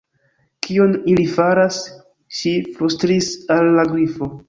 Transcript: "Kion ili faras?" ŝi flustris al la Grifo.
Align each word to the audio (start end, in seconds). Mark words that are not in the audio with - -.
"Kion 0.67 0.95
ili 1.13 1.27
faras?" 1.35 1.79
ŝi 2.41 2.57
flustris 2.73 3.33
al 3.59 3.75
la 3.79 3.91
Grifo. 3.97 4.37